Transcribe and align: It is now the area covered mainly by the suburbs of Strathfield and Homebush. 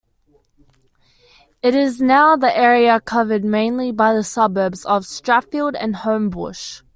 It 1.61 1.75
is 1.75 2.01
now 2.01 2.35
the 2.35 2.51
area 2.57 2.99
covered 2.99 3.43
mainly 3.45 3.91
by 3.91 4.15
the 4.15 4.23
suburbs 4.23 4.83
of 4.83 5.03
Strathfield 5.03 5.75
and 5.79 5.93
Homebush. 5.95 6.81